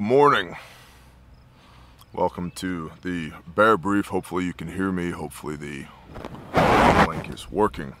Good 0.00 0.06
morning. 0.06 0.56
Welcome 2.14 2.52
to 2.52 2.90
the 3.02 3.32
Bear 3.54 3.76
Brief. 3.76 4.06
Hopefully, 4.06 4.46
you 4.46 4.54
can 4.54 4.68
hear 4.68 4.90
me. 4.90 5.10
Hopefully, 5.10 5.56
the 5.56 5.84
link 7.06 7.28
is 7.28 7.50
working. 7.50 7.92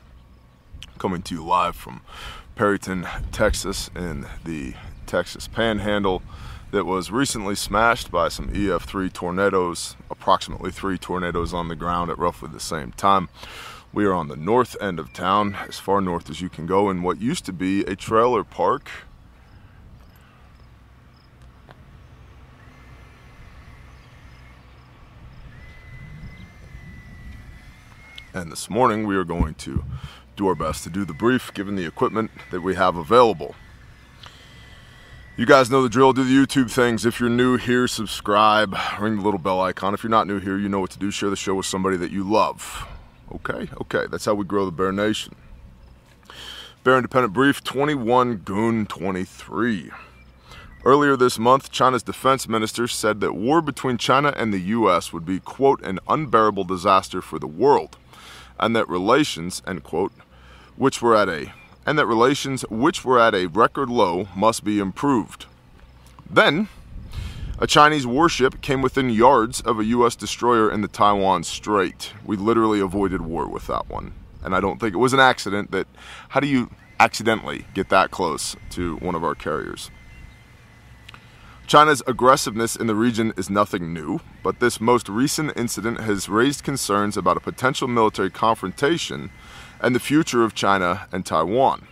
Coming 0.98 1.20
to 1.20 1.34
you 1.34 1.44
live 1.44 1.76
from 1.76 2.00
Perryton, 2.56 3.06
Texas, 3.32 3.90
in 3.94 4.24
the 4.46 4.72
Texas 5.04 5.46
Panhandle 5.46 6.22
that 6.70 6.86
was 6.86 7.10
recently 7.10 7.54
smashed 7.54 8.10
by 8.10 8.30
some 8.30 8.48
EF3 8.48 9.12
tornadoes, 9.12 9.94
approximately 10.08 10.70
three 10.70 10.96
tornadoes 10.96 11.52
on 11.52 11.68
the 11.68 11.76
ground 11.76 12.10
at 12.10 12.18
roughly 12.18 12.48
the 12.50 12.60
same 12.60 12.92
time. 12.92 13.28
We 13.92 14.06
are 14.06 14.14
on 14.14 14.28
the 14.28 14.36
north 14.36 14.74
end 14.80 14.98
of 14.98 15.12
town, 15.12 15.54
as 15.68 15.78
far 15.78 16.00
north 16.00 16.30
as 16.30 16.40
you 16.40 16.48
can 16.48 16.64
go, 16.64 16.88
in 16.88 17.02
what 17.02 17.20
used 17.20 17.44
to 17.44 17.52
be 17.52 17.82
a 17.82 17.94
trailer 17.94 18.42
park 18.42 18.88
And 28.32 28.52
this 28.52 28.70
morning 28.70 29.08
we 29.08 29.16
are 29.16 29.24
going 29.24 29.54
to 29.54 29.82
do 30.36 30.46
our 30.46 30.54
best 30.54 30.84
to 30.84 30.90
do 30.90 31.04
the 31.04 31.12
brief 31.12 31.52
given 31.52 31.74
the 31.74 31.84
equipment 31.84 32.30
that 32.52 32.60
we 32.60 32.76
have 32.76 32.94
available. 32.94 33.56
You 35.36 35.46
guys 35.46 35.68
know 35.68 35.82
the 35.82 35.88
drill. 35.88 36.12
Do 36.12 36.22
the 36.22 36.46
YouTube 36.46 36.70
things. 36.70 37.04
If 37.04 37.18
you're 37.18 37.28
new 37.28 37.56
here, 37.56 37.88
subscribe, 37.88 38.76
ring 39.00 39.16
the 39.16 39.22
little 39.22 39.40
bell 39.40 39.60
icon. 39.60 39.94
If 39.94 40.04
you're 40.04 40.10
not 40.10 40.28
new 40.28 40.38
here, 40.38 40.56
you 40.56 40.68
know 40.68 40.78
what 40.78 40.90
to 40.90 40.98
do. 40.98 41.10
Share 41.10 41.30
the 41.30 41.34
show 41.34 41.56
with 41.56 41.66
somebody 41.66 41.96
that 41.96 42.12
you 42.12 42.22
love. 42.22 42.86
Okay? 43.32 43.68
Okay. 43.80 44.06
That's 44.08 44.26
how 44.26 44.34
we 44.34 44.44
grow 44.44 44.64
the 44.64 44.70
Bear 44.70 44.92
Nation. 44.92 45.34
Bear 46.84 46.96
Independent 46.96 47.32
Brief 47.32 47.64
21 47.64 48.36
Goon 48.36 48.86
23. 48.86 49.90
Earlier 50.84 51.16
this 51.16 51.38
month, 51.38 51.72
China's 51.72 52.04
defense 52.04 52.48
minister 52.48 52.86
said 52.86 53.20
that 53.20 53.32
war 53.32 53.60
between 53.60 53.98
China 53.98 54.32
and 54.36 54.52
the 54.54 54.60
U.S. 54.60 55.12
would 55.12 55.26
be, 55.26 55.40
quote, 55.40 55.82
an 55.82 55.98
unbearable 56.08 56.64
disaster 56.64 57.20
for 57.20 57.38
the 57.38 57.48
world 57.48 57.98
and 58.60 58.76
that 58.76 58.88
relations, 58.88 59.62
end 59.66 59.82
quote, 59.82 60.12
which 60.76 61.02
were 61.02 61.16
at 61.16 61.28
a 61.28 61.52
and 61.86 61.98
that 61.98 62.06
relations 62.06 62.62
which 62.70 63.04
were 63.04 63.18
at 63.18 63.34
a 63.34 63.46
record 63.46 63.88
low 63.88 64.28
must 64.36 64.62
be 64.64 64.78
improved. 64.78 65.46
Then, 66.28 66.68
a 67.58 67.66
Chinese 67.66 68.06
warship 68.06 68.60
came 68.60 68.80
within 68.80 69.10
yards 69.10 69.60
of 69.60 69.78
a 69.78 69.84
U.S. 69.86 70.14
destroyer 70.14 70.70
in 70.70 70.82
the 70.82 70.88
Taiwan 70.88 71.42
Strait. 71.42 72.12
We 72.24 72.36
literally 72.36 72.80
avoided 72.80 73.22
war 73.22 73.48
with 73.48 73.66
that 73.66 73.88
one. 73.88 74.12
And 74.42 74.54
I 74.54 74.60
don't 74.60 74.78
think 74.78 74.94
it 74.94 74.98
was 74.98 75.12
an 75.12 75.20
accident 75.20 75.70
that, 75.72 75.86
how 76.30 76.40
do 76.40 76.46
you 76.46 76.70
accidentally 76.98 77.66
get 77.74 77.88
that 77.88 78.10
close 78.10 78.56
to 78.70 78.96
one 78.96 79.14
of 79.14 79.24
our 79.24 79.34
carriers? 79.34 79.90
China's 81.70 82.02
aggressiveness 82.08 82.74
in 82.74 82.88
the 82.88 82.96
region 82.96 83.32
is 83.36 83.48
nothing 83.48 83.94
new, 83.94 84.18
but 84.42 84.58
this 84.58 84.80
most 84.80 85.08
recent 85.08 85.56
incident 85.56 86.00
has 86.00 86.28
raised 86.28 86.64
concerns 86.64 87.16
about 87.16 87.36
a 87.36 87.40
potential 87.40 87.86
military 87.86 88.28
confrontation 88.28 89.30
and 89.80 89.94
the 89.94 90.00
future 90.00 90.42
of 90.42 90.52
China 90.52 91.06
and 91.12 91.24
Taiwan. 91.24 91.86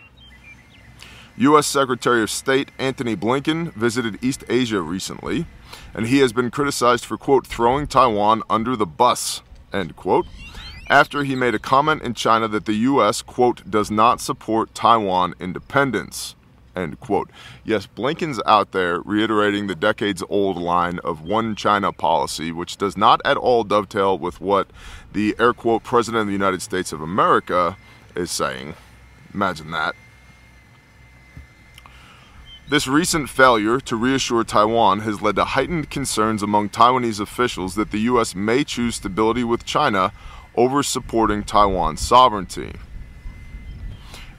U.S. 1.36 1.68
Secretary 1.68 2.24
of 2.24 2.28
State 2.28 2.72
Antony 2.76 3.14
Blinken 3.14 3.72
visited 3.74 4.18
East 4.20 4.42
Asia 4.48 4.80
recently, 4.80 5.46
and 5.94 6.08
he 6.08 6.18
has 6.18 6.32
been 6.32 6.50
criticized 6.50 7.04
for, 7.04 7.16
quote, 7.16 7.46
throwing 7.46 7.86
Taiwan 7.86 8.42
under 8.50 8.74
the 8.74 8.84
bus, 8.84 9.42
end 9.72 9.94
quote, 9.94 10.26
after 10.90 11.22
he 11.22 11.36
made 11.36 11.54
a 11.54 11.60
comment 11.60 12.02
in 12.02 12.14
China 12.14 12.48
that 12.48 12.64
the 12.64 12.74
U.S., 12.74 13.22
quote, 13.22 13.70
does 13.70 13.92
not 13.92 14.20
support 14.20 14.74
Taiwan 14.74 15.34
independence. 15.38 16.34
End 16.78 17.00
quote. 17.00 17.30
Yes, 17.64 17.88
Blinken's 17.88 18.40
out 18.46 18.70
there 18.70 19.00
reiterating 19.00 19.66
the 19.66 19.74
decades 19.74 20.22
old 20.28 20.56
line 20.56 21.00
of 21.00 21.22
one 21.22 21.56
China 21.56 21.92
policy, 21.92 22.52
which 22.52 22.76
does 22.76 22.96
not 22.96 23.20
at 23.24 23.36
all 23.36 23.64
dovetail 23.64 24.16
with 24.16 24.40
what 24.40 24.68
the 25.12 25.34
air 25.40 25.52
quote 25.52 25.82
President 25.82 26.20
of 26.20 26.26
the 26.28 26.32
United 26.32 26.62
States 26.62 26.92
of 26.92 27.00
America 27.00 27.76
is 28.14 28.30
saying. 28.30 28.74
Imagine 29.34 29.72
that. 29.72 29.96
This 32.70 32.86
recent 32.86 33.28
failure 33.28 33.80
to 33.80 33.96
reassure 33.96 34.44
Taiwan 34.44 35.00
has 35.00 35.20
led 35.20 35.36
to 35.36 35.44
heightened 35.44 35.90
concerns 35.90 36.42
among 36.42 36.68
Taiwanese 36.68 37.18
officials 37.18 37.74
that 37.74 37.90
the 37.90 38.00
U.S. 38.00 38.34
may 38.36 38.62
choose 38.62 38.96
stability 38.96 39.42
with 39.42 39.64
China 39.64 40.12
over 40.54 40.82
supporting 40.82 41.42
Taiwan's 41.42 42.00
sovereignty. 42.00 42.74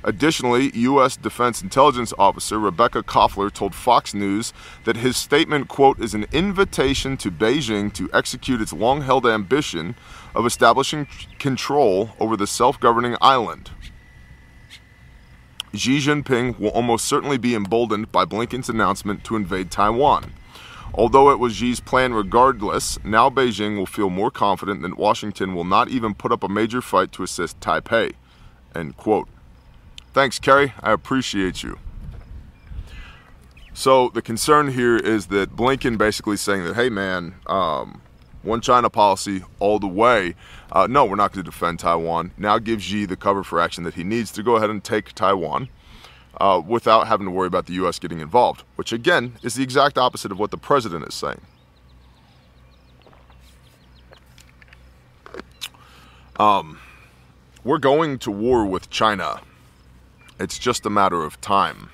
Additionally, 0.04 0.72
U.S. 0.76 1.18
Defense 1.18 1.62
Intelligence 1.62 2.14
Officer 2.18 2.58
Rebekah 2.58 3.04
Koffler 3.04 3.52
told 3.52 3.76
Fox 3.76 4.14
News 4.14 4.54
that 4.86 4.96
his 4.96 5.18
statement, 5.18 5.68
quote, 5.68 6.00
is 6.00 6.14
an 6.14 6.26
invitation 6.32 7.18
to 7.18 7.30
Beijing 7.30 7.92
to 7.94 8.10
execute 8.14 8.62
its 8.62 8.72
long 8.72 9.02
held 9.02 9.26
ambition 9.26 9.96
of 10.34 10.46
establishing 10.46 11.08
control 11.38 12.12
over 12.20 12.38
the 12.38 12.48
self 12.48 12.80
governing 12.80 13.18
island. 13.20 13.72
Xi 15.74 16.00
Jinping 16.00 16.58
will 16.58 16.70
almost 16.70 17.06
certainly 17.06 17.38
be 17.38 17.54
emboldened 17.54 18.12
by 18.12 18.26
Blinken's 18.26 18.70
announcement 18.70 19.24
to 19.26 19.36
invade 19.36 19.70
Taiwan. 19.70 20.34
Although 20.94 21.30
it 21.30 21.40
was 21.40 21.54
Xi's 21.54 21.80
plan 21.80 22.14
regardless, 22.14 22.98
now 23.04 23.30
Beijing 23.30 23.78
will 23.78 23.86
feel 23.86 24.10
more 24.10 24.32
confident 24.32 24.82
that 24.82 24.98
Washington 24.98 25.54
will 25.54 25.66
not 25.66 25.90
even 25.90 26.16
put 26.16 26.32
up 26.32 26.44
a 26.44 26.50
major 26.50 26.82
fight 26.82 27.12
to 27.12 27.24
assist 27.24 27.60
Taipei. 27.60 28.14
End 28.74 28.98
quote. 28.98 29.28
Thanks, 30.14 30.40
Kerry. 30.40 30.74
I 30.82 30.92
appreciate 30.92 31.62
you. 31.64 31.78
So 33.74 34.10
the 34.10 34.22
concern 34.22 34.70
here 34.70 34.98
is 34.98 35.28
that 35.28 35.56
Blinken 35.56 35.98
basically 35.98 36.36
saying 36.36 36.64
that, 36.66 36.76
hey, 36.76 36.90
man, 36.90 37.36
um, 37.48 38.02
one 38.42 38.62
China 38.62 38.90
policy 38.90 39.44
all 39.60 39.80
the 39.80 39.88
way. 39.88 40.36
Uh, 40.72 40.88
no, 40.88 41.06
we're 41.06 41.16
not 41.16 41.32
going 41.32 41.46
to 41.46 41.50
defend 41.50 41.80
Taiwan. 41.80 42.32
Now 42.38 42.58
gives 42.58 42.84
Xi 42.84 43.06
the 43.06 43.16
cover 43.16 43.44
for 43.44 43.60
action 43.60 43.84
that 43.84 43.94
he 43.94 44.04
needs 44.04 44.32
to 44.32 44.44
go 44.44 44.56
ahead 44.56 44.70
and 44.70 44.84
take 44.84 45.14
Taiwan 45.14 45.70
uh, 46.40 46.62
without 46.66 47.08
having 47.08 47.28
to 47.28 47.32
worry 47.32 47.48
about 47.48 47.68
the 47.68 47.74
U.S. 47.74 48.00
getting 48.00 48.20
involved, 48.20 48.64
which 48.76 48.92
again 48.92 49.34
is 49.44 49.56
the 49.56 49.64
exact 49.64 49.98
opposite 49.98 50.32
of 50.32 50.40
what 50.40 50.52
the 50.52 50.58
president 50.58 51.08
is 51.08 51.14
saying. 51.14 51.42
Um, 56.40 56.80
we're 57.64 57.80
going 57.80 58.18
to 58.20 58.32
war 58.32 58.66
with 58.66 58.90
China 58.90 59.42
it's 60.40 60.58
just 60.58 60.86
a 60.86 60.90
matter 60.90 61.24
of 61.24 61.40
time. 61.42 61.90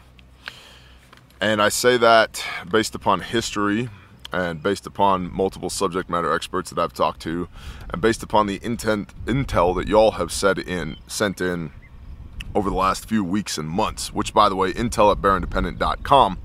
And 1.42 1.62
I 1.62 1.70
say 1.70 1.98
that 1.98 2.44
based 2.70 2.96
upon 2.96 3.22
history 3.22 3.90
and 4.32 4.62
based 4.62 4.86
upon 4.86 5.34
multiple 5.34 5.70
subject 5.70 6.10
matter 6.10 6.34
experts 6.34 6.70
that 6.70 6.80
I've 6.80 6.94
talked 6.94 7.22
to, 7.22 7.48
and 7.90 8.02
based 8.02 8.24
upon 8.24 8.48
the 8.48 8.60
intent 8.64 9.14
intel 9.26 9.76
that 9.76 9.88
y'all 9.88 10.12
have 10.12 10.32
said 10.32 10.60
in 10.60 10.98
sent 11.08 11.40
in 11.40 11.72
over 12.54 12.70
the 12.70 12.76
last 12.76 13.08
few 13.08 13.24
weeks 13.24 13.58
and 13.58 13.70
months. 13.70 14.14
Which, 14.14 14.34
by 14.34 14.50
the 14.50 14.56
way, 14.56 14.74
intel 14.74 15.12
at 15.12 15.22
bearindependent.com. 15.22 16.40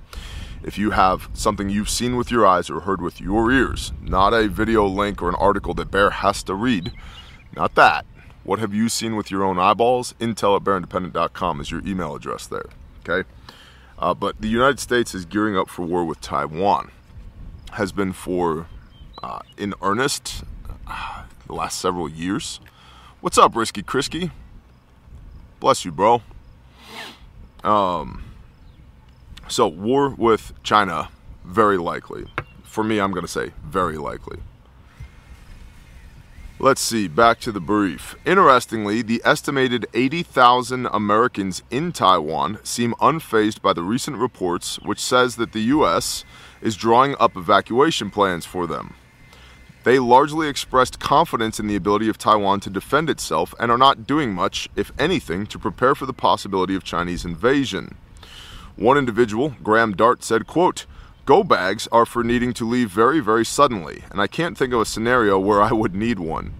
If 0.62 0.76
you 0.76 0.90
have 0.90 1.28
something 1.32 1.70
you've 1.70 1.88
seen 1.88 2.16
with 2.16 2.30
your 2.30 2.46
eyes 2.46 2.68
or 2.68 2.80
heard 2.80 3.00
with 3.00 3.20
your 3.20 3.50
ears, 3.50 3.92
not 4.02 4.34
a 4.34 4.46
video 4.46 4.86
link 4.86 5.22
or 5.22 5.30
an 5.30 5.34
article 5.36 5.72
that 5.74 5.90
Bear 5.90 6.10
has 6.10 6.42
to 6.44 6.54
read, 6.54 6.92
not 7.56 7.74
that, 7.76 8.04
what 8.50 8.58
have 8.58 8.74
you 8.74 8.88
seen 8.88 9.14
with 9.14 9.30
your 9.30 9.44
own 9.44 9.60
eyeballs? 9.60 10.12
Intel 10.18 10.56
at 10.56 10.64
bearindependent.com 10.64 11.60
is 11.60 11.70
your 11.70 11.86
email 11.86 12.16
address 12.16 12.48
there. 12.48 12.66
Okay? 13.08 13.28
Uh, 13.96 14.12
but 14.12 14.40
the 14.40 14.48
United 14.48 14.80
States 14.80 15.14
is 15.14 15.24
gearing 15.24 15.56
up 15.56 15.68
for 15.68 15.82
war 15.82 16.04
with 16.04 16.20
Taiwan. 16.20 16.90
Has 17.74 17.92
been 17.92 18.12
for, 18.12 18.66
uh, 19.22 19.38
in 19.56 19.72
earnest, 19.80 20.42
uh, 20.84 21.26
the 21.46 21.52
last 21.52 21.78
several 21.78 22.08
years. 22.08 22.58
What's 23.20 23.38
up, 23.38 23.54
Risky 23.54 23.84
Krisky? 23.84 24.32
Bless 25.60 25.84
you, 25.84 25.92
bro. 25.92 26.20
Um, 27.62 28.24
so, 29.46 29.68
war 29.68 30.08
with 30.08 30.54
China, 30.64 31.10
very 31.44 31.78
likely. 31.78 32.24
For 32.64 32.82
me, 32.82 32.98
I'm 32.98 33.12
going 33.12 33.24
to 33.24 33.30
say 33.30 33.53
very 33.62 33.96
likely. 33.96 34.41
Let's 36.62 36.83
see, 36.83 37.09
back 37.09 37.41
to 37.41 37.53
the 37.53 37.60
brief. 37.60 38.16
Interestingly, 38.27 39.01
the 39.01 39.22
estimated 39.24 39.86
80,000 39.95 40.89
Americans 40.92 41.62
in 41.71 41.91
Taiwan 41.91 42.59
seem 42.62 42.92
unfazed 43.01 43.62
by 43.62 43.72
the 43.72 43.83
recent 43.83 44.18
reports, 44.18 44.78
which 44.80 44.98
says 44.98 45.36
that 45.36 45.53
the 45.53 45.62
U.S. 45.72 46.22
is 46.60 46.77
drawing 46.77 47.16
up 47.18 47.34
evacuation 47.34 48.10
plans 48.10 48.45
for 48.45 48.66
them. 48.66 48.92
They 49.84 49.98
largely 49.98 50.48
expressed 50.48 51.01
confidence 51.01 51.59
in 51.59 51.66
the 51.66 51.77
ability 51.77 52.10
of 52.10 52.18
Taiwan 52.18 52.60
to 52.60 52.68
defend 52.68 53.09
itself 53.09 53.54
and 53.59 53.71
are 53.71 53.78
not 53.78 54.06
doing 54.06 54.34
much, 54.34 54.68
if 54.77 54.92
anything, 54.98 55.47
to 55.47 55.59
prepare 55.59 55.95
for 55.95 56.04
the 56.04 56.13
possibility 56.13 56.74
of 56.74 56.84
Chinese 56.84 57.24
invasion. 57.24 57.97
One 58.77 58.98
individual, 58.98 59.54
Graham 59.63 59.97
Dart, 59.97 60.22
said, 60.22 60.47
quote, 60.47 60.84
Go 61.30 61.44
bags 61.44 61.86
are 61.92 62.06
for 62.06 62.24
needing 62.24 62.53
to 62.54 62.68
leave 62.68 62.91
very, 62.91 63.21
very 63.21 63.44
suddenly, 63.44 64.03
and 64.10 64.21
I 64.21 64.27
can't 64.27 64.59
think 64.59 64.74
of 64.74 64.80
a 64.80 64.84
scenario 64.84 65.38
where 65.38 65.62
I 65.62 65.71
would 65.71 65.94
need 65.94 66.18
one. 66.18 66.54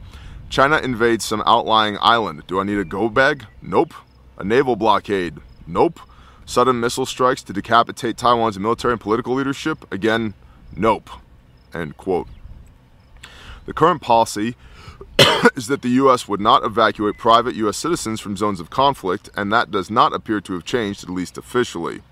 China 0.49 0.79
invades 0.79 1.25
some 1.25 1.43
outlying 1.45 1.99
island. 2.01 2.45
Do 2.47 2.61
I 2.61 2.63
need 2.63 2.79
a 2.79 2.85
go 2.85 3.09
bag? 3.09 3.47
Nope. 3.61 3.93
A 4.39 4.45
naval 4.45 4.77
blockade? 4.77 5.39
Nope. 5.67 5.99
Sudden 6.47 6.79
missile 6.79 7.05
strikes 7.05 7.43
to 7.43 7.53
decapitate 7.53 8.17
Taiwan's 8.17 8.61
military 8.61 8.93
and 8.93 9.01
political 9.01 9.35
leadership? 9.35 9.93
Again, 9.93 10.35
Nope. 10.77 11.11
End 11.75 11.97
quote. 11.97 12.29
The 13.67 13.75
current 13.75 14.03
policy 14.03 14.55
is 15.57 15.67
that 15.67 15.83
the 15.83 15.97
U.S. 16.05 16.29
would 16.29 16.41
not 16.41 16.63
evacuate 16.63 17.19
private 17.19 17.57
U.S. 17.57 17.77
citizens 17.77 18.21
from 18.21 18.37
zones 18.37 18.61
of 18.61 18.71
conflict, 18.71 19.31
and 19.37 19.53
that 19.53 19.73
does 19.73 19.91
not 19.91 20.15
appear 20.15 20.41
to 20.43 20.53
have 20.53 20.65
changed, 20.65 21.03
at 21.03 21.11
least 21.11 21.37
officially. 21.37 22.03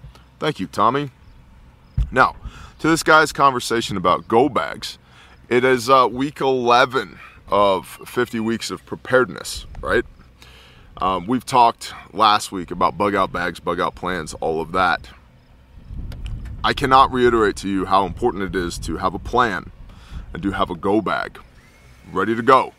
Thank 0.41 0.59
you, 0.59 0.67
Tommy. 0.67 1.13
Now, 2.11 2.37
to 2.79 2.89
this 2.89 3.03
guy's 3.03 3.33
conversation 3.33 3.97
about 3.97 4.29
go 4.29 4.49
bags, 4.49 4.99
it 5.49 5.65
is 5.65 5.91
uh, 5.91 6.09
week 6.11 6.41
11 6.41 7.19
of 7.49 7.87
50 8.07 8.41
weeks 8.41 8.71
of 8.71 8.85
preparedness, 8.87 9.67
right? 9.81 10.05
Um, 11.01 11.27
we've 11.27 11.47
talked 11.47 11.95
last 12.13 12.51
week 12.51 12.71
about 12.71 12.99
bug 12.99 13.15
out 13.15 13.33
bags, 13.33 13.61
bug 13.61 13.81
out 13.81 13.95
plans, 13.95 14.35
all 14.35 14.61
of 14.61 14.73
that. 14.73 15.09
I 16.65 16.73
cannot 16.73 17.13
reiterate 17.13 17.57
to 17.57 17.69
you 17.69 17.85
how 17.85 18.05
important 18.05 18.43
it 18.43 18.57
is 18.57 18.79
to 18.81 18.97
have 18.97 19.15
a 19.15 19.19
plan 19.19 19.71
and 20.33 20.43
to 20.43 20.51
have 20.53 20.71
a 20.71 20.75
go 20.75 21.01
bag 21.01 21.39
ready 22.13 22.35
to 22.35 22.43
go 22.43 22.73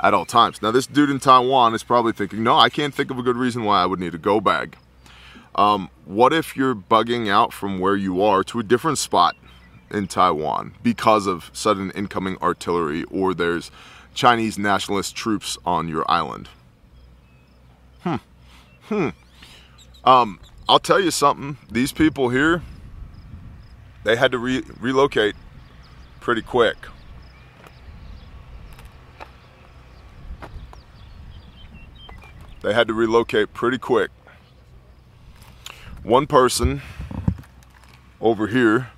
at 0.00 0.12
all 0.12 0.24
times. 0.24 0.60
Now, 0.60 0.70
this 0.70 0.86
dude 0.86 1.08
in 1.08 1.18
Taiwan 1.18 1.74
is 1.74 1.82
probably 1.82 2.12
thinking, 2.12 2.42
no, 2.42 2.56
I 2.58 2.68
can't 2.68 2.94
think 2.94 3.10
of 3.10 3.18
a 3.18 3.22
good 3.22 3.36
reason 3.36 3.64
why 3.64 3.82
I 3.82 3.86
would 3.86 4.00
need 4.00 4.14
a 4.14 4.18
go 4.18 4.40
bag. 4.40 4.76
Um, 5.54 5.90
what 6.04 6.32
if 6.32 6.56
you're 6.56 6.74
bugging 6.74 7.28
out 7.28 7.52
from 7.52 7.78
where 7.78 7.96
you 7.96 8.22
are 8.22 8.42
to 8.44 8.58
a 8.58 8.62
different 8.62 8.98
spot 8.98 9.36
in 9.90 10.06
Taiwan 10.06 10.74
because 10.82 11.26
of 11.26 11.50
sudden 11.52 11.90
incoming 11.90 12.38
artillery 12.40 13.04
or 13.04 13.34
there's 13.34 13.70
Chinese 14.14 14.58
nationalist 14.58 15.14
troops 15.14 15.58
on 15.66 15.88
your 15.88 16.10
island? 16.10 16.48
Hmm. 18.00 18.16
Hmm. 18.84 19.08
Um, 20.04 20.40
I'll 20.68 20.78
tell 20.78 21.00
you 21.00 21.10
something. 21.10 21.58
These 21.70 21.92
people 21.92 22.30
here, 22.30 22.62
they 24.04 24.16
had 24.16 24.32
to 24.32 24.38
re- 24.38 24.64
relocate 24.80 25.36
pretty 26.20 26.42
quick. 26.42 26.76
They 32.62 32.72
had 32.72 32.86
to 32.88 32.94
relocate 32.94 33.52
pretty 33.52 33.78
quick. 33.78 34.10
One 36.02 36.26
person 36.26 36.82
over 38.20 38.48
here, 38.48 38.88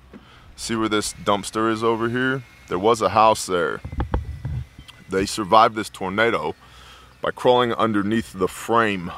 see 0.55 0.75
where 0.75 0.89
this 0.89 1.13
dumpster 1.13 1.71
is 1.71 1.83
over 1.83 2.09
here? 2.09 2.43
There 2.67 2.79
was 2.79 2.99
a 2.99 3.09
house 3.09 3.45
there. 3.45 3.79
They 5.07 5.27
survived 5.27 5.75
this 5.75 5.87
tornado 5.87 6.55
by 7.21 7.29
crawling 7.29 7.73
underneath 7.73 8.33
the 8.33 8.47
frame 8.47 9.11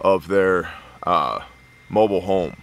of 0.00 0.26
their 0.26 0.72
uh, 1.04 1.42
mobile 1.88 2.22
home. 2.22 2.56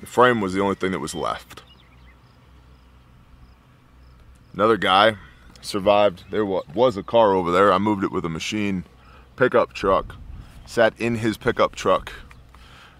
The 0.00 0.06
frame 0.06 0.40
was 0.40 0.54
the 0.54 0.60
only 0.60 0.74
thing 0.74 0.92
that 0.92 1.00
was 1.00 1.14
left. 1.14 1.62
Another 4.54 4.78
guy 4.78 5.16
survived. 5.60 6.24
There 6.30 6.46
was 6.46 6.96
a 6.96 7.02
car 7.02 7.34
over 7.34 7.50
there. 7.50 7.74
I 7.74 7.78
moved 7.78 8.04
it 8.04 8.10
with 8.10 8.24
a 8.24 8.30
machine 8.30 8.84
pickup 9.36 9.74
truck. 9.74 10.16
Sat 10.72 10.98
in 10.98 11.16
his 11.16 11.36
pickup 11.36 11.74
truck 11.74 12.10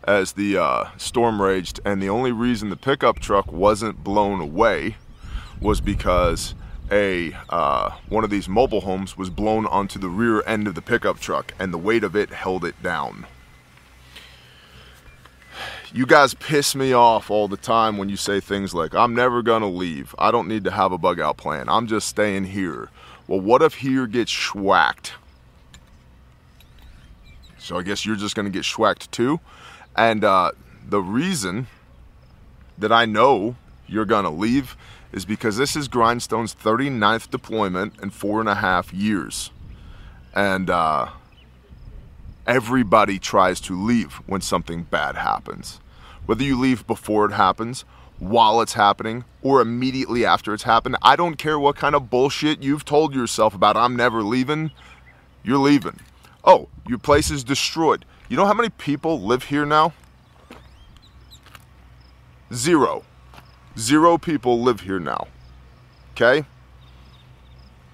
as 0.04 0.32
the 0.32 0.58
uh, 0.58 0.90
storm 0.98 1.40
raged, 1.40 1.80
and 1.86 2.02
the 2.02 2.08
only 2.10 2.30
reason 2.30 2.68
the 2.68 2.76
pickup 2.76 3.18
truck 3.18 3.50
wasn't 3.50 4.04
blown 4.04 4.42
away 4.42 4.96
was 5.58 5.80
because 5.80 6.54
a 6.90 7.34
uh, 7.48 7.92
one 8.10 8.24
of 8.24 8.28
these 8.28 8.46
mobile 8.46 8.82
homes 8.82 9.16
was 9.16 9.30
blown 9.30 9.64
onto 9.64 9.98
the 9.98 10.10
rear 10.10 10.42
end 10.46 10.68
of 10.68 10.74
the 10.74 10.82
pickup 10.82 11.18
truck, 11.18 11.54
and 11.58 11.72
the 11.72 11.78
weight 11.78 12.04
of 12.04 12.14
it 12.14 12.28
held 12.28 12.66
it 12.66 12.74
down. 12.82 13.24
You 15.94 16.04
guys 16.04 16.34
piss 16.34 16.74
me 16.74 16.92
off 16.92 17.30
all 17.30 17.48
the 17.48 17.56
time 17.56 17.96
when 17.96 18.10
you 18.10 18.18
say 18.18 18.38
things 18.38 18.74
like, 18.74 18.94
I'm 18.94 19.14
never 19.14 19.40
gonna 19.40 19.70
leave. 19.70 20.14
I 20.18 20.30
don't 20.30 20.46
need 20.46 20.64
to 20.64 20.70
have 20.72 20.92
a 20.92 20.98
bug 20.98 21.18
out 21.18 21.38
plan. 21.38 21.70
I'm 21.70 21.86
just 21.86 22.06
staying 22.06 22.44
here. 22.44 22.90
Well, 23.26 23.40
what 23.40 23.62
if 23.62 23.76
here 23.76 24.06
gets 24.06 24.30
schwacked? 24.30 25.12
So 27.62 27.78
I 27.78 27.82
guess 27.82 28.04
you're 28.04 28.16
just 28.16 28.34
gonna 28.34 28.50
get 28.50 28.64
schwacked 28.64 29.10
too. 29.12 29.40
And 29.96 30.24
uh, 30.24 30.52
the 30.86 31.00
reason 31.00 31.68
that 32.76 32.90
I 32.90 33.04
know 33.04 33.56
you're 33.86 34.04
gonna 34.04 34.32
leave 34.32 34.76
is 35.12 35.24
because 35.24 35.56
this 35.58 35.76
is 35.76 35.86
Grindstone's 35.86 36.54
39th 36.54 37.30
deployment 37.30 38.00
in 38.00 38.10
four 38.10 38.40
and 38.40 38.48
a 38.48 38.56
half 38.56 38.92
years. 38.92 39.50
And 40.34 40.70
uh, 40.70 41.10
everybody 42.46 43.18
tries 43.18 43.60
to 43.62 43.80
leave 43.80 44.14
when 44.26 44.40
something 44.40 44.82
bad 44.84 45.16
happens. 45.16 45.78
Whether 46.26 46.42
you 46.42 46.58
leave 46.58 46.86
before 46.86 47.26
it 47.26 47.32
happens, 47.32 47.84
while 48.18 48.60
it's 48.60 48.72
happening, 48.72 49.24
or 49.42 49.60
immediately 49.60 50.24
after 50.24 50.54
it's 50.54 50.62
happened, 50.62 50.96
I 51.02 51.14
don't 51.16 51.36
care 51.36 51.58
what 51.58 51.76
kind 51.76 51.94
of 51.94 52.10
bullshit 52.10 52.62
you've 52.62 52.84
told 52.84 53.14
yourself 53.14 53.54
about 53.54 53.76
I'm 53.76 53.96
never 53.96 54.22
leaving, 54.22 54.70
you're 55.44 55.58
leaving. 55.58 56.00
Oh, 56.44 56.68
your 56.88 56.98
place 56.98 57.30
is 57.30 57.44
destroyed. 57.44 58.04
You 58.28 58.36
know 58.36 58.46
how 58.46 58.54
many 58.54 58.70
people 58.70 59.20
live 59.20 59.44
here 59.44 59.64
now? 59.64 59.92
Zero. 62.52 63.04
Zero 63.78 64.18
people 64.18 64.60
live 64.60 64.80
here 64.80 64.98
now. 64.98 65.28
Okay? 66.12 66.44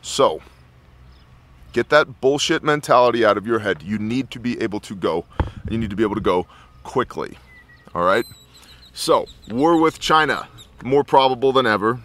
So, 0.02 0.40
get 1.72 1.90
that 1.90 2.20
bullshit 2.20 2.62
mentality 2.62 3.24
out 3.24 3.36
of 3.36 3.46
your 3.46 3.58
head. 3.58 3.82
You 3.82 3.98
need 3.98 4.30
to 4.30 4.40
be 4.40 4.60
able 4.60 4.80
to 4.80 4.94
go. 4.94 5.24
And 5.62 5.72
you 5.72 5.78
need 5.78 5.90
to 5.90 5.96
be 5.96 6.02
able 6.02 6.14
to 6.14 6.20
go 6.20 6.46
quickly. 6.82 7.36
All 7.94 8.04
right? 8.04 8.24
So, 8.92 9.26
war 9.50 9.80
with 9.80 9.98
China, 10.00 10.48
more 10.82 11.04
probable 11.04 11.52
than 11.52 11.66
ever. 11.66 12.00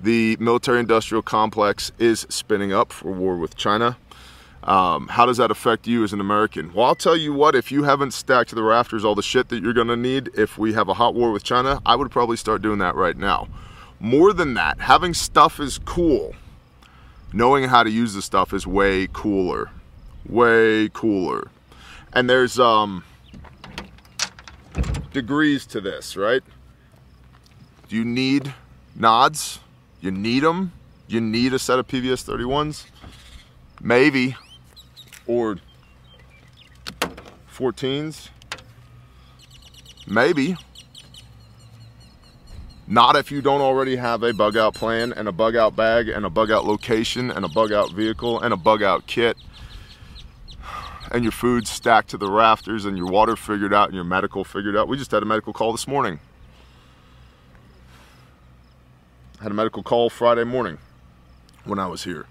The 0.00 0.36
military 0.40 0.80
industrial 0.80 1.22
complex 1.22 1.92
is 1.98 2.26
spinning 2.28 2.72
up 2.72 2.92
for 2.92 3.12
war 3.12 3.36
with 3.36 3.56
China. 3.56 3.96
Um, 4.66 5.06
how 5.06 5.26
does 5.26 5.36
that 5.36 5.52
affect 5.52 5.86
you 5.86 6.02
as 6.02 6.12
an 6.12 6.20
American? 6.20 6.72
Well, 6.74 6.86
I'll 6.86 6.96
tell 6.96 7.16
you 7.16 7.32
what, 7.32 7.54
if 7.54 7.70
you 7.70 7.84
haven't 7.84 8.10
stacked 8.10 8.50
to 8.50 8.56
the 8.56 8.64
rafters 8.64 9.04
all 9.04 9.14
the 9.14 9.22
shit 9.22 9.48
that 9.50 9.62
you're 9.62 9.72
to 9.72 9.96
need 9.96 10.30
if 10.34 10.58
we 10.58 10.72
have 10.72 10.88
a 10.88 10.94
hot 10.94 11.14
war 11.14 11.30
with 11.30 11.44
China, 11.44 11.80
I 11.86 11.94
would 11.94 12.10
probably 12.10 12.36
start 12.36 12.62
doing 12.62 12.78
that 12.78 12.96
right 12.96 13.16
now. 13.16 13.46
More 14.00 14.32
than 14.32 14.54
that, 14.54 14.80
having 14.80 15.14
stuff 15.14 15.60
is 15.60 15.78
cool. 15.78 16.34
Knowing 17.32 17.64
how 17.64 17.84
to 17.84 17.90
use 17.90 18.14
the 18.14 18.22
stuff 18.22 18.52
is 18.52 18.66
way 18.66 19.08
cooler. 19.12 19.70
Way 20.28 20.90
cooler. 20.92 21.48
And 22.12 22.28
there's 22.28 22.58
um 22.58 23.04
degrees 25.12 25.64
to 25.66 25.80
this, 25.80 26.16
right? 26.16 26.42
Do 27.88 27.94
you 27.94 28.04
need 28.04 28.52
nods? 28.96 29.60
You 30.00 30.10
need 30.10 30.42
them? 30.42 30.72
You 31.06 31.20
need 31.20 31.54
a 31.54 31.58
set 31.58 31.78
of 31.78 31.86
PVS 31.86 32.24
31s? 32.24 32.86
Maybe 33.80 34.36
or 35.26 35.58
14s? 37.52 38.28
Maybe. 40.06 40.56
Not 42.86 43.16
if 43.16 43.32
you 43.32 43.42
don't 43.42 43.60
already 43.60 43.96
have 43.96 44.22
a 44.22 44.32
bug 44.32 44.56
out 44.56 44.74
plan 44.74 45.12
and 45.12 45.26
a 45.26 45.32
bug 45.32 45.56
out 45.56 45.74
bag 45.74 46.08
and 46.08 46.24
a 46.24 46.30
bug 46.30 46.50
out 46.50 46.64
location 46.64 47.30
and 47.30 47.44
a 47.44 47.48
bug 47.48 47.72
out 47.72 47.90
vehicle 47.90 48.40
and 48.40 48.54
a 48.54 48.56
bug 48.56 48.82
out 48.82 49.06
kit 49.06 49.36
and 51.10 51.24
your 51.24 51.32
food 51.32 51.66
stacked 51.66 52.10
to 52.10 52.18
the 52.18 52.30
rafters 52.30 52.84
and 52.84 52.96
your 52.96 53.06
water 53.06 53.36
figured 53.36 53.72
out 53.72 53.88
and 53.88 53.94
your 53.94 54.04
medical 54.04 54.44
figured 54.44 54.76
out. 54.76 54.88
We 54.88 54.96
just 54.96 55.10
had 55.10 55.22
a 55.22 55.26
medical 55.26 55.52
call 55.52 55.72
this 55.72 55.86
morning. 55.86 56.20
Had 59.40 59.50
a 59.50 59.54
medical 59.54 59.82
call 59.82 60.10
Friday 60.10 60.44
morning 60.44 60.78
when 61.64 61.78
I 61.78 61.86
was 61.86 62.04
here. 62.04 62.26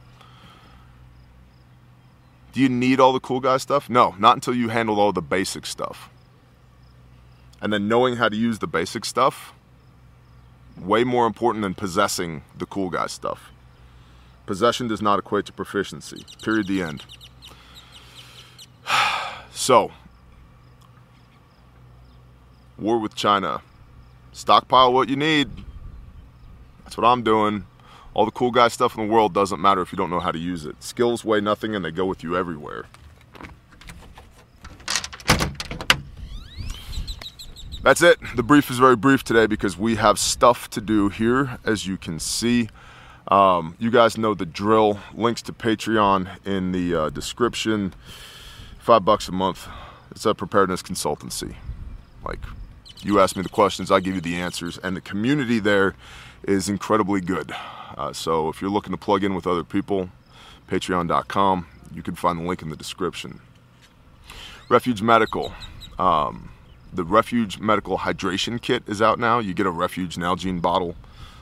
Do 2.55 2.61
you 2.61 2.69
need 2.69 3.01
all 3.01 3.11
the 3.11 3.19
cool 3.19 3.41
guy 3.41 3.57
stuff? 3.57 3.89
No, 3.89 4.15
not 4.17 4.37
until 4.37 4.55
you 4.55 4.69
handle 4.69 4.97
all 4.97 5.11
the 5.11 5.21
basic 5.21 5.65
stuff. 5.65 6.09
And 7.61 7.73
then 7.73 7.89
knowing 7.89 8.15
how 8.15 8.29
to 8.29 8.35
use 8.37 8.59
the 8.59 8.67
basic 8.67 9.03
stuff, 9.03 9.51
way 10.79 11.03
more 11.03 11.27
important 11.27 11.63
than 11.63 11.73
possessing 11.73 12.43
the 12.57 12.65
cool 12.65 12.89
guy 12.89 13.07
stuff. 13.07 13.51
Possession 14.45 14.87
does 14.87 15.01
not 15.01 15.19
equate 15.19 15.45
to 15.47 15.51
proficiency. 15.51 16.25
Period. 16.43 16.67
The 16.67 16.81
end. 16.81 17.03
So, 19.51 19.91
war 22.77 22.99
with 22.99 23.15
China. 23.15 23.61
Stockpile 24.31 24.93
what 24.93 25.09
you 25.09 25.15
need. 25.15 25.49
That's 26.83 26.95
what 26.97 27.05
I'm 27.05 27.23
doing. 27.23 27.65
All 28.15 28.23
the 28.23 28.31
cool 28.31 28.49
guy 28.49 28.69
stuff 28.69 28.97
in 28.97 29.05
the 29.05 29.13
world 29.13 29.33
doesn't 29.33 29.61
matter 29.61 29.81
if 29.81 29.91
you 29.91 29.97
don't 29.97 30.09
know 30.09 30.21
how 30.21 30.31
to 30.31 30.39
use 30.39 30.65
it. 30.65 30.81
Skills 30.81 31.25
weigh 31.25 31.41
nothing 31.41 31.75
and 31.75 31.83
they 31.83 31.91
go 31.91 32.05
with 32.05 32.23
you 32.23 32.37
everywhere. 32.37 32.85
That's 37.83 38.01
it. 38.01 38.17
The 38.35 38.41
brief 38.41 38.71
is 38.71 38.79
very 38.79 38.95
brief 38.95 39.23
today 39.23 39.45
because 39.45 39.77
we 39.77 39.97
have 39.97 40.17
stuff 40.17 40.69
to 40.71 40.81
do 40.81 41.09
here, 41.09 41.59
as 41.65 41.85
you 41.85 41.97
can 41.97 42.19
see. 42.19 42.69
Um, 43.27 43.75
you 43.79 43.91
guys 43.91 44.17
know 44.17 44.33
the 44.33 44.45
drill. 44.45 44.99
Links 45.13 45.41
to 45.43 45.53
Patreon 45.53 46.43
in 46.45 46.71
the 46.71 46.95
uh, 46.95 47.09
description. 47.09 47.93
Five 48.79 49.03
bucks 49.03 49.27
a 49.27 49.33
month. 49.33 49.67
It's 50.11 50.25
a 50.25 50.33
preparedness 50.33 50.81
consultancy. 50.81 51.55
Like, 52.23 52.39
You 53.05 53.19
ask 53.19 53.35
me 53.35 53.43
the 53.43 53.49
questions, 53.49 53.91
I 53.91 53.99
give 53.99 54.15
you 54.15 54.21
the 54.21 54.33
answers, 54.33 54.79
and 54.79 54.97
the 54.97 55.01
community 55.01 55.59
there 55.59 55.93
is 56.47 56.67
incredibly 56.67 57.21
good. 57.21 57.53
Uh, 57.95 58.11
so 58.13 58.49
if 58.49 58.61
you're 58.61 58.71
looking 58.71 58.93
to 58.93 58.97
plug 58.97 59.23
in 59.23 59.35
with 59.35 59.45
other 59.45 59.63
people, 59.63 60.09
patreon.com, 60.67 61.67
you 61.93 62.01
can 62.01 62.15
find 62.15 62.39
the 62.39 62.43
link 62.43 62.63
in 62.63 62.69
the 62.69 62.75
description. 62.75 63.41
Refuge 64.69 65.03
Medical. 65.03 65.53
Um, 65.99 66.49
the 66.91 67.03
Refuge 67.03 67.59
Medical 67.59 67.99
Hydration 67.99 68.59
Kit 68.59 68.81
is 68.87 69.03
out 69.03 69.19
now. 69.19 69.37
You 69.37 69.53
get 69.53 69.67
a 69.67 69.71
Refuge 69.71 70.15
Nalgene 70.15 70.59
bottle 70.59 70.95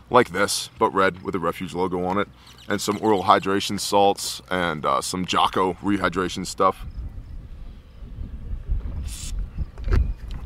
like 0.10 0.32
this, 0.32 0.70
but 0.78 0.94
red 0.94 1.24
with 1.24 1.34
a 1.34 1.40
Refuge 1.40 1.74
logo 1.74 2.04
on 2.04 2.18
it, 2.18 2.28
and 2.68 2.82
some 2.82 3.00
oral 3.02 3.24
hydration 3.24 3.80
salts 3.80 4.42
and 4.52 4.86
uh, 4.86 5.00
some 5.00 5.26
Jocko 5.26 5.76
rehydration 5.76 6.46
stuff. 6.46 6.86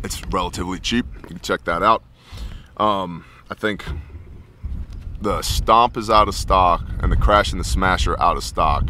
It's 0.07 0.25
relatively 0.27 0.79
cheap. 0.79 1.05
You 1.15 1.21
can 1.27 1.39
check 1.41 1.65
that 1.65 1.83
out. 1.83 2.01
Um, 2.77 3.25
I 3.49 3.55
think 3.55 3.83
the 5.19 5.41
Stomp 5.41 5.97
is 5.97 6.09
out 6.09 6.29
of 6.29 6.35
stock 6.35 6.81
and 7.01 7.11
the 7.11 7.17
Crash 7.17 7.51
and 7.51 7.59
the 7.59 7.65
Smash 7.65 8.07
are 8.07 8.17
out 8.17 8.37
of 8.37 8.45
stock, 8.45 8.85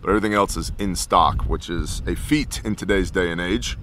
but 0.00 0.08
everything 0.08 0.32
else 0.32 0.56
is 0.56 0.72
in 0.78 0.96
stock, 0.96 1.42
which 1.42 1.68
is 1.68 2.00
a 2.06 2.14
feat 2.14 2.62
in 2.64 2.76
today's 2.76 3.10
day 3.10 3.30
and 3.30 3.42
age. 3.42 3.76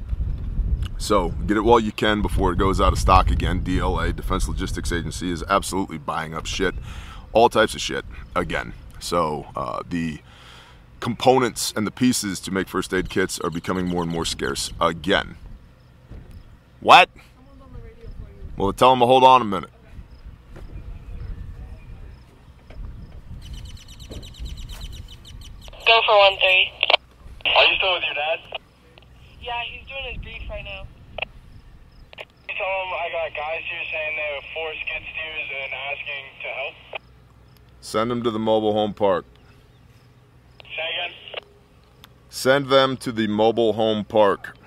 So 0.98 1.30
get 1.46 1.56
it 1.56 1.62
while 1.62 1.80
you 1.80 1.92
can 1.92 2.24
before 2.24 2.52
it 2.52 2.58
goes 2.58 2.82
out 2.82 2.94
of 2.94 2.98
stock 2.98 3.30
again. 3.30 3.62
DLA, 3.62 4.16
Defense 4.16 4.48
Logistics 4.48 4.92
Agency, 4.92 5.30
is 5.30 5.44
absolutely 5.48 6.00
buying 6.00 6.34
up 6.34 6.48
shit, 6.48 6.74
all 7.32 7.48
types 7.48 7.76
of 7.76 7.82
shit 7.82 8.06
again. 8.36 8.74
So 9.00 9.46
uh, 9.56 9.84
the 9.88 10.22
components 11.00 11.74
and 11.76 11.86
the 11.86 11.92
pieces 11.92 12.40
to 12.40 12.50
make 12.50 12.68
first 12.68 12.92
aid 12.92 13.12
kits 13.12 13.40
are 13.40 13.52
becoming 13.52 13.88
more 13.88 14.02
and 14.02 14.12
more 14.12 14.26
scarce 14.26 14.72
again. 14.82 15.36
What? 16.82 17.10
Well, 18.58 18.74
tell 18.74 18.90
them 18.90 19.00
to 19.00 19.06
hold 19.06 19.24
on 19.24 19.42
a 19.42 19.46
minute. 19.46 19.70
Go 25.86 26.02
for 26.06 26.18
one 26.18 26.38
three. 26.38 26.72
Are 27.46 27.66
you 27.66 27.76
still 27.78 27.94
with 27.94 28.04
your 28.04 28.16
dad? 28.16 28.40
Yeah, 29.42 29.62
he's 29.64 29.88
doing 29.88 30.14
his 30.14 30.24
brief 30.24 30.50
right 30.50 30.64
now. 30.64 30.88
You 31.30 32.56
tell 32.58 32.68
him 32.84 32.94
I 32.94 33.10
got 33.12 33.36
guys 33.36 33.62
here 33.70 33.84
saying 33.92 34.16
they 34.16 34.36
have 34.36 34.44
four 34.54 34.74
skid 34.74 35.04
steers 35.14 35.50
and 35.64 35.74
asking 35.74 36.24
to 36.42 36.48
help. 36.48 37.02
Send 37.82 38.12
them 38.12 38.24
to 38.24 38.32
the 38.32 38.40
mobile 38.40 38.74
home 38.74 38.94
park. 38.94 39.26
Say 40.64 40.88
again. 40.96 41.14
Send 42.30 42.70
them 42.70 42.98
to 42.98 43.12
the 43.12 43.28
mobile 43.28 43.74
home 43.74 44.06
park. 44.06 44.58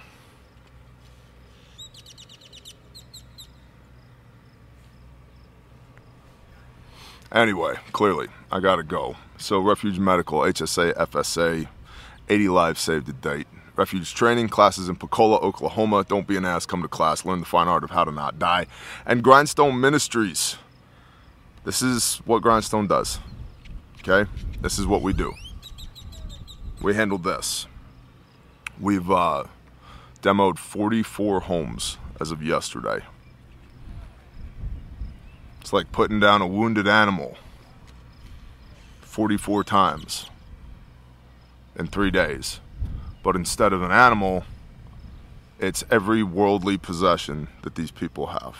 Anyway, 7.34 7.74
clearly, 7.90 8.28
I 8.52 8.60
gotta 8.60 8.84
go. 8.84 9.16
So, 9.38 9.58
Refuge 9.58 9.98
Medical, 9.98 10.40
HSA, 10.40 10.94
FSA, 10.94 11.66
80 12.28 12.48
lives 12.48 12.80
saved 12.80 13.06
to 13.06 13.12
date. 13.12 13.48
Refuge 13.74 14.14
training 14.14 14.48
classes 14.48 14.88
in 14.88 14.94
Pocola, 14.94 15.38
Oklahoma. 15.38 16.04
Don't 16.08 16.28
be 16.28 16.36
an 16.36 16.44
ass, 16.44 16.64
come 16.64 16.80
to 16.82 16.88
class, 16.88 17.24
learn 17.24 17.40
the 17.40 17.46
fine 17.46 17.66
art 17.66 17.82
of 17.82 17.90
how 17.90 18.04
to 18.04 18.12
not 18.12 18.38
die. 18.38 18.68
And 19.04 19.24
Grindstone 19.24 19.80
Ministries. 19.80 20.58
This 21.64 21.82
is 21.82 22.18
what 22.24 22.40
Grindstone 22.40 22.86
does. 22.86 23.18
Okay? 23.98 24.30
This 24.60 24.78
is 24.78 24.86
what 24.86 25.02
we 25.02 25.12
do. 25.12 25.32
We 26.80 26.94
handle 26.94 27.18
this. 27.18 27.66
We've 28.78 29.10
uh, 29.10 29.44
demoed 30.22 30.58
44 30.58 31.40
homes 31.40 31.98
as 32.20 32.30
of 32.30 32.44
yesterday. 32.44 33.00
Like 35.74 35.90
putting 35.90 36.20
down 36.20 36.40
a 36.40 36.46
wounded 36.46 36.86
animal 36.86 37.36
44 39.00 39.64
times 39.64 40.30
in 41.74 41.88
three 41.88 42.12
days. 42.12 42.60
But 43.24 43.34
instead 43.34 43.72
of 43.72 43.82
an 43.82 43.90
animal, 43.90 44.44
it's 45.58 45.82
every 45.90 46.22
worldly 46.22 46.78
possession 46.78 47.48
that 47.62 47.74
these 47.74 47.90
people 47.90 48.28
have. 48.28 48.56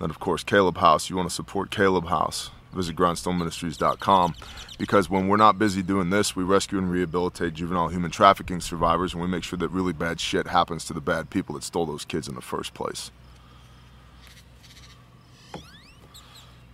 And 0.00 0.08
of 0.08 0.18
course, 0.18 0.42
Caleb 0.42 0.78
House, 0.78 1.10
you 1.10 1.16
want 1.16 1.28
to 1.28 1.34
support 1.34 1.70
Caleb 1.70 2.06
House, 2.06 2.50
visit 2.72 2.96
grindstoneministries.com 2.96 4.36
because 4.78 5.10
when 5.10 5.28
we're 5.28 5.36
not 5.36 5.58
busy 5.58 5.82
doing 5.82 6.08
this, 6.08 6.34
we 6.34 6.44
rescue 6.44 6.78
and 6.78 6.90
rehabilitate 6.90 7.52
juvenile 7.52 7.88
human 7.88 8.10
trafficking 8.10 8.62
survivors 8.62 9.12
and 9.12 9.20
we 9.20 9.28
make 9.28 9.44
sure 9.44 9.58
that 9.58 9.68
really 9.68 9.92
bad 9.92 10.18
shit 10.18 10.46
happens 10.46 10.86
to 10.86 10.94
the 10.94 11.02
bad 11.02 11.28
people 11.28 11.54
that 11.56 11.62
stole 11.62 11.84
those 11.84 12.06
kids 12.06 12.26
in 12.26 12.36
the 12.36 12.40
first 12.40 12.72
place. 12.72 13.10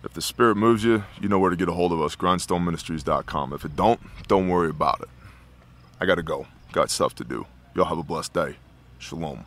If 0.03 0.13
the 0.13 0.21
spirit 0.21 0.55
moves 0.55 0.83
you, 0.83 1.03
you 1.21 1.29
know 1.29 1.37
where 1.37 1.51
to 1.51 1.55
get 1.55 1.69
a 1.69 1.73
hold 1.73 1.91
of 1.91 2.01
us, 2.01 2.15
grindstoneministries.com. 2.15 3.53
If 3.53 3.65
it 3.65 3.75
don't, 3.75 3.99
don't 4.27 4.49
worry 4.49 4.69
about 4.69 5.01
it. 5.01 5.09
I 5.99 6.05
gotta 6.05 6.23
go. 6.23 6.47
Got 6.71 6.89
stuff 6.89 7.13
to 7.15 7.23
do. 7.23 7.45
Y'all 7.75 7.85
have 7.85 7.99
a 7.99 8.03
blessed 8.03 8.33
day. 8.33 8.55
Shalom. 8.97 9.45